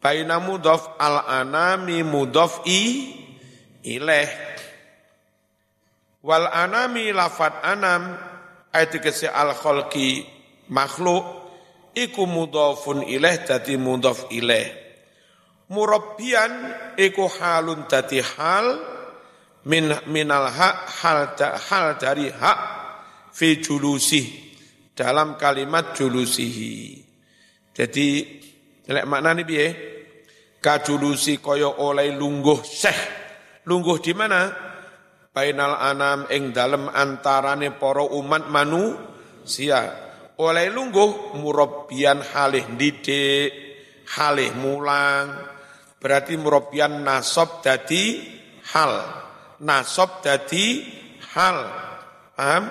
[0.00, 2.82] baina mudof al anami mudof i
[3.84, 4.28] ileh.
[6.20, 8.12] Wal anami lafat anam
[8.76, 8.92] ayat
[9.32, 9.56] al
[10.68, 11.24] makhluk
[11.94, 14.66] iku mudofun ileh dadi mudof ileh.
[15.70, 16.52] Murabbian
[16.98, 18.66] iku halun dadi hal
[19.70, 22.58] min minal hak hal, hal dari hak
[23.30, 24.26] fi julusih
[24.96, 26.98] dalam kalimat julusihi.
[27.70, 28.06] Jadi
[28.90, 29.66] lek maknane piye?
[30.60, 33.00] Kajulusi kaya oleh lungguh syekh.
[33.64, 34.52] Lungguh di mana?
[35.32, 40.09] Bainal anam ing dalem antarane para umat manusia.
[40.40, 43.52] Oleh lungguh murabian halih didik,
[44.16, 45.36] halih mulang.
[46.00, 48.24] Berarti murabian nasab dadi
[48.72, 49.20] hal
[49.60, 50.84] nasab dadi
[51.36, 51.58] hal.
[52.34, 52.64] Paham?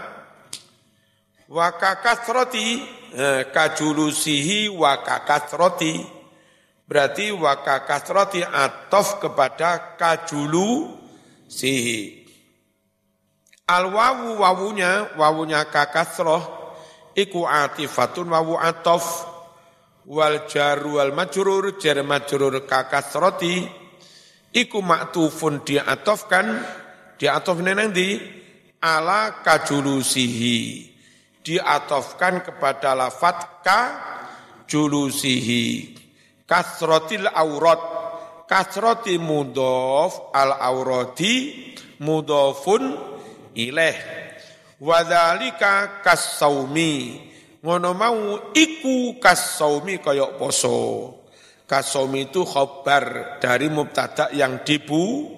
[1.50, 2.68] Wa kakasroti
[3.14, 6.18] eh, kajulusihi wa kakasroti
[6.90, 10.98] berarti wa kakasroti atof kepada kajulu
[11.46, 12.26] sihi.
[13.70, 16.59] Al wawu wawunya wawunya kakasroh
[17.16, 19.06] iku atifatun wawu atof
[20.10, 23.66] wal jaru wal majrur jar majrur kakasroti.
[24.50, 26.58] Iku maktufun diatofkan
[27.22, 28.18] diatofnya nanti
[28.82, 30.90] ala kajulusihi.
[31.46, 33.82] Diatofkan kepada lafat ka
[34.66, 35.96] julusihi
[36.50, 37.82] kasrotil aurat.
[38.50, 41.54] Kasroti mudof al aurati
[42.02, 42.98] mudofun
[43.54, 44.29] ileh
[44.80, 47.28] wadhalika kasaumi
[47.60, 50.80] ngono mau iku kasaumi koyok poso
[51.70, 55.30] Kasom itu khobar dari mubtada yang dibu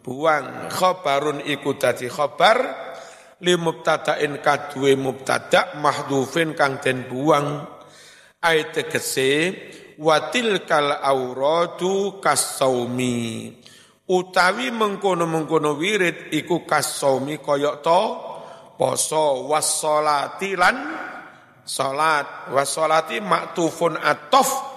[0.00, 0.72] buang.
[0.72, 2.56] Khobarun iku dadi khobar
[3.44, 7.68] li mubtada'in kadue mubtada mahdufin kang den buang.
[8.40, 9.52] Ayat tegese
[10.00, 13.52] watil kal auradu kasaumi.
[14.08, 18.02] Utawi mengkono-mengkono wirid iku kasaumi koyok to
[18.76, 20.76] poso wassolati lan
[21.64, 24.76] salat wassolati maktufun atof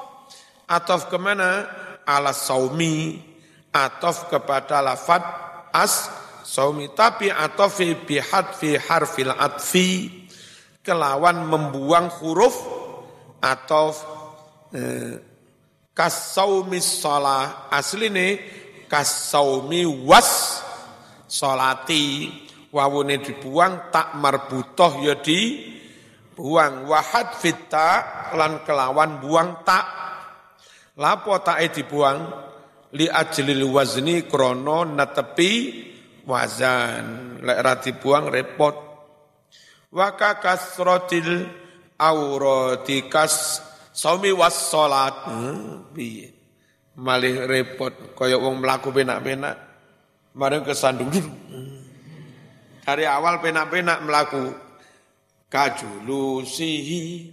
[0.69, 1.65] Atof ke mana?
[2.05, 3.17] Ala saumi.
[3.73, 5.25] Atof kepada lafad
[5.73, 6.05] as
[6.45, 6.93] saumi.
[6.93, 9.89] Tapi atof bihad fi harfil atfi.
[10.85, 12.53] Kelawan membuang huruf
[13.41, 13.97] atof
[14.77, 15.17] eh,
[15.91, 18.39] kasaumi sholah asline
[18.87, 20.63] kasaumi was
[21.27, 22.31] solati
[22.69, 25.69] wawune dibuang tak marbutoh ya di
[26.33, 27.89] buang wahad fitta
[28.37, 29.85] lan kelawan buang tak
[30.97, 32.19] lapo tak dibuang
[32.95, 35.51] li ajlil wazni krono natepi
[36.25, 38.75] wazan lek ra dibuang repot
[39.89, 41.49] wa kasrotil
[41.97, 43.65] auratikas
[43.99, 45.27] Saumi was salat.
[45.27, 45.91] Hmm?
[46.99, 49.55] Malih repot kaya wong mlaku penak-penak.
[50.39, 51.31] Mari kesandung dulu.
[52.89, 54.49] Dari awal penak-penak melaku.
[55.45, 57.29] Kajulusihi.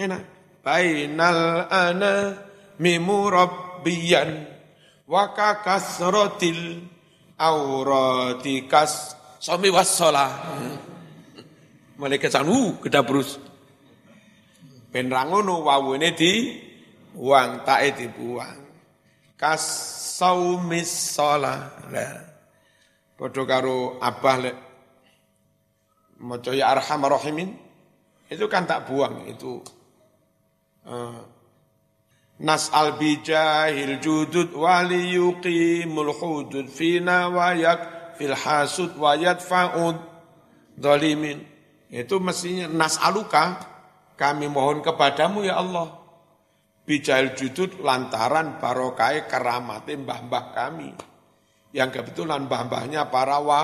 [0.00, 0.22] Enak.
[0.64, 2.40] Bainal ana
[2.80, 4.48] mimurabbiyan.
[5.04, 6.88] Wa kasratil
[7.36, 10.56] auratikas sami wassalah.
[12.00, 13.36] Malaikat sanu kedabrus
[14.88, 16.64] Ben rangono wawune di
[17.12, 18.56] uang tae dibuang.
[19.36, 21.12] Kasaumis.
[21.92, 22.14] Nah,
[23.14, 24.73] Padha karo abah lek
[26.24, 27.52] maca ya arhamar rahimin
[28.32, 29.60] itu kan tak buang itu
[30.88, 31.20] uh,
[32.40, 40.00] nas al bijahil judud wali yuqimul hudud fina wa yak fil hasud wa yadfa'ud
[40.80, 41.44] dolimin
[41.92, 43.74] itu mestinya nas aluka
[44.14, 45.90] kami mohon kepadamu ya Allah.
[46.84, 50.90] Bijail judud lantaran barokai keramati mbah-mbah kami.
[51.74, 53.62] Yang kebetulan mbah-mbahnya para wa,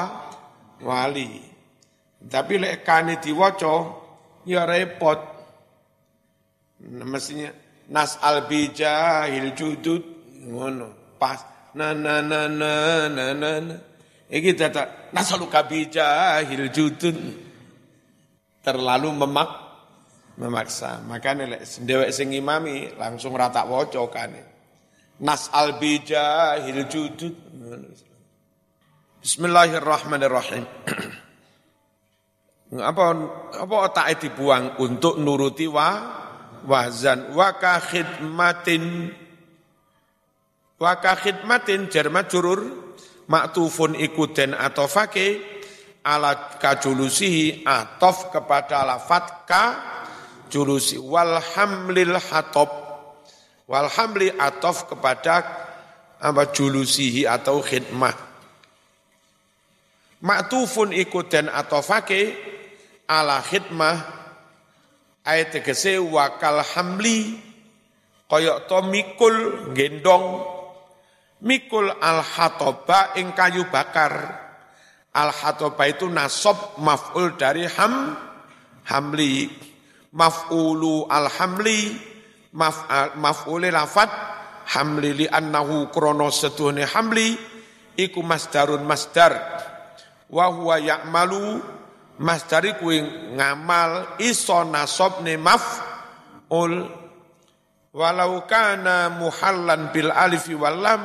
[0.82, 1.49] wali.
[2.20, 3.74] Tapi lek kani diwoco,
[4.44, 5.20] ya repot.
[6.84, 7.48] Mestinya
[7.92, 10.02] nas al bijahil judud
[10.48, 11.44] ngono pas
[11.76, 12.72] na na na na
[13.12, 13.76] na na na
[14.30, 17.16] iki data nasaluka bijahil judud
[18.64, 19.50] terlalu memak
[20.40, 21.04] memaksa.
[21.04, 24.32] Makanya lek dewek sing imami langsung rata waca kan.
[25.20, 27.34] Nas al bijahil judud.
[29.20, 30.64] Bismillahirrahmanirrahim.
[32.78, 33.04] apa
[33.58, 35.90] apa otak dibuang untuk nuruti wa
[36.62, 39.10] wazan wa ka khidmatin
[40.78, 42.62] wa ka khidmatin jar majrur
[43.26, 45.58] maktufun ikuten atau fake
[46.06, 49.64] ala kajulusihi atof kepada lafat ka
[50.50, 50.98] julusi.
[50.98, 52.70] Wal hamlil hatob
[53.70, 55.46] wal hamli atof kepada
[56.20, 58.12] apa julusihi atau khidmah.
[60.20, 62.36] Maktufun ikut dan atofake
[63.10, 63.98] ala khidmah
[65.26, 67.42] ayat tegese wakal hamli
[68.30, 69.34] koyok to mikul
[69.74, 70.46] gendong
[71.42, 74.46] mikul al hatoba ing kayu bakar.
[75.10, 78.14] Al hatoba itu nasob maf'ul dari ham
[78.86, 79.50] hamli.
[80.10, 81.94] Maf'ulu alhamli
[82.50, 84.10] maf'ul maf'ule lafat
[84.74, 87.38] hamli li annahu krono setuhne hamli
[87.94, 89.34] iku masdarun masdar.
[90.30, 91.62] Wa huwa ya'malu
[92.20, 93.00] masdari kuwi
[93.34, 97.00] ngamal iso nasobne maf'ul.
[97.90, 101.02] Walau kana muhallan bil alifi wal lam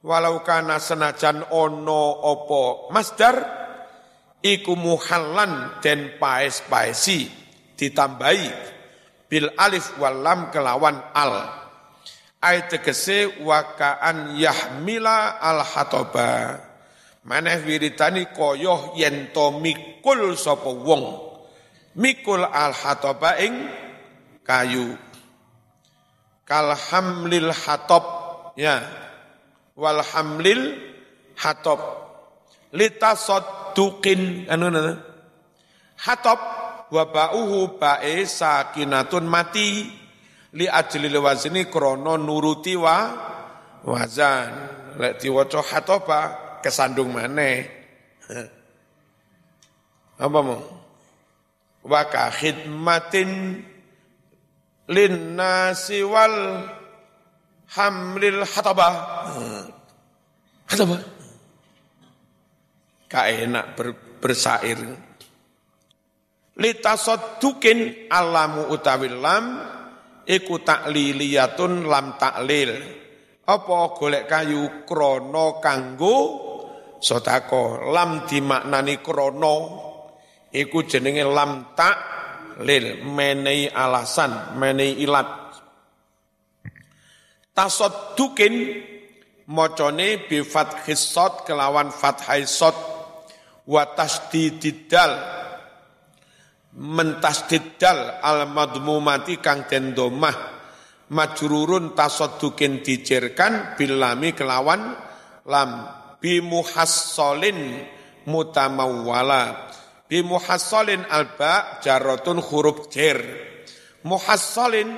[0.00, 2.88] walau kana senajan ono opo.
[2.88, 3.36] Masdar
[4.40, 7.28] iku muhallan den paes-paesi
[7.76, 8.48] ditambahi
[9.28, 11.52] bil alif wal lam kelawan al.
[12.40, 16.60] Ayat tegese wakaan yahmila al hatoba
[17.24, 21.32] maneh wiritani koyoh yen to mikul sapa wong.
[21.94, 23.54] Mikul al hatoba ing
[24.44, 24.98] kayu.
[26.44, 28.04] Kal hamlil hatob
[28.60, 28.84] ya.
[29.78, 30.76] Wal hamlil
[31.40, 31.80] hatob.
[32.74, 34.68] Litasot dukin anu
[35.94, 36.40] hatob
[36.90, 39.88] wa ba'uhu ba'e sakinatun mati.
[40.54, 42.96] Li ajli wazni krono nuruti wa
[43.86, 44.50] wazan.
[44.98, 45.62] Lek diwaca
[46.64, 47.68] kesandung maneh.
[50.16, 50.64] Apa mau?
[51.84, 53.60] Wa ka khidmatin
[54.88, 56.64] linnasi wal
[57.76, 58.88] hamlil hataba
[60.64, 60.96] hataba
[63.04, 63.92] ka enak ber,
[64.24, 64.80] bersair.
[66.54, 69.44] Litasaddukin alamu utawi lam
[70.24, 72.72] iku takliliyatun lam taklil.
[73.44, 76.16] Apa golek kayu krono kanggo
[77.04, 77.92] sodako.
[77.92, 79.54] Lam dimaknani krono
[80.48, 85.44] iku jenenge lam taklil menei alasan menei ilat.
[87.52, 88.54] Tasaddukin
[89.52, 91.12] mocone bi fathis
[91.44, 92.74] kelawan fathai sod
[93.68, 95.12] wa tasdididal
[96.74, 100.56] mentasdiddal al madmumati kang den domah.
[101.04, 104.96] Majrurun tasaddukin dijerkan bilami kelawan
[105.46, 105.70] lam
[106.24, 107.84] bimuhassolin
[108.24, 109.68] mutamawwala
[110.08, 113.20] bimuhassolin alba jarotun huruf jer.
[114.08, 114.88] Muhassolin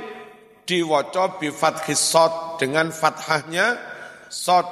[0.67, 1.51] diwaca bi
[1.95, 3.75] sod dengan fathahnya.
[4.31, 4.67] Sod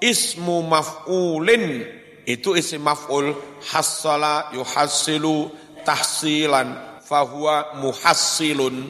[0.00, 1.84] ismu maf'ulin.
[2.24, 3.36] Itu isim maf'ul.
[3.72, 5.52] Hassala yuhassilu
[5.84, 8.88] tahsilan fahuwa muhassilun.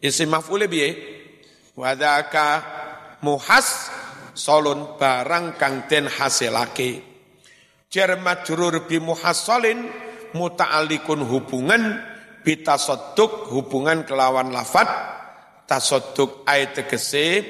[0.00, 0.88] Isim maf'ul piye?
[1.76, 2.62] Wadaka
[3.24, 3.97] muhas
[4.38, 7.02] solun barang kang den hasilake.
[7.90, 9.90] Jar majrur bi muhassalin
[10.38, 11.98] muta'alliqun hubungan
[12.46, 14.86] bitasadduk hubungan kelawan lafat
[15.66, 17.42] tasadduk ayat tegese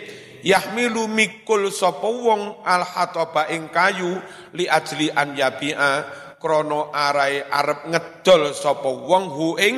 [0.46, 4.16] yahmilu mikul sapa wong al hataba ing kayu
[4.56, 5.92] li ajli an yabi'a
[6.38, 9.76] krono arai arep ngedol sapa wong hu ing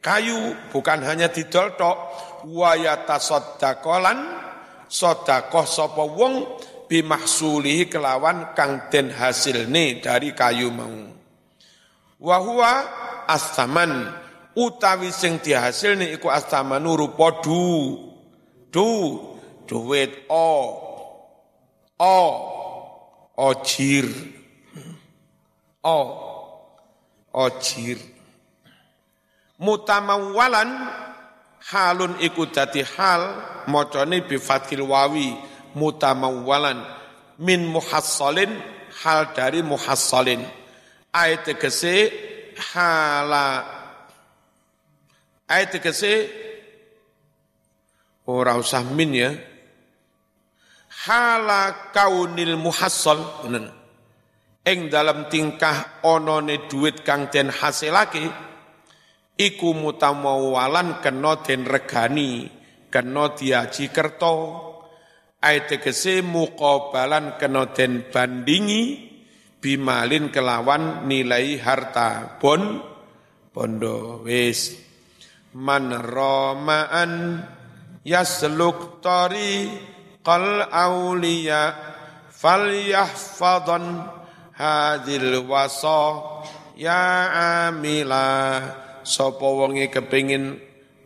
[0.00, 0.56] kayu.
[0.72, 1.98] Bukan hanya didol tok
[2.48, 4.39] wa yatasaddaqalan
[4.90, 6.58] sedekah sapa wong
[6.90, 11.14] bimahsulihi kelawan kang den hasilne dari kayu mau.
[12.18, 12.72] Wa huwa
[13.30, 14.10] astaman
[14.58, 18.10] utawi sing dihasilne iku astamanu rupa du.
[18.70, 18.90] Du
[19.66, 20.50] duit o
[21.98, 22.18] o
[23.38, 24.06] ojir.
[25.86, 25.98] O
[27.30, 27.98] ojir.
[29.60, 30.70] Mutamawalan
[31.68, 33.36] halun iku dadi hal
[33.68, 35.36] macane bi fathil wawi
[35.76, 36.80] mutamawwalan
[37.36, 38.50] min muhassalin
[39.04, 40.40] hal dari muhassalin.
[41.10, 42.12] Ayat tegese
[42.72, 43.66] hala
[45.50, 46.30] ayat tegese
[48.30, 49.30] ora usah min ya.
[51.08, 53.48] Hala kaunil muhassal
[54.68, 58.28] ing dalam tingkah onone duit kang den hasilake
[59.40, 62.44] iku mutamawalan kena den regani
[62.92, 64.36] kena diaji kerto.
[65.40, 69.08] Ayat tegese muqabalan kena den bandingi
[69.56, 72.84] bimalin kelawan nilai harta bon.
[73.50, 74.76] Bondo wis.
[75.56, 77.42] Man roma'an
[78.06, 79.66] yasluk tori
[80.22, 81.74] qal auliya
[82.30, 84.06] falyahfadan
[84.54, 86.04] hadil wasa
[86.78, 87.02] ya
[87.66, 88.62] amila
[89.02, 90.58] sapa wonge kepengin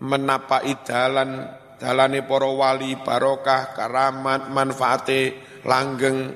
[0.02, 6.34] menapaki dalan dalane para wali barokah karamat manfaate langgeng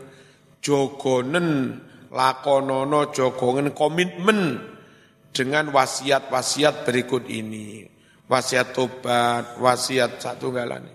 [0.62, 1.80] jogonen
[2.12, 4.61] lakonono jogongen komitmen
[5.32, 7.84] dengan wasiat-wasiat berikut ini.
[8.28, 10.92] Wasiat tobat wasiat satu galane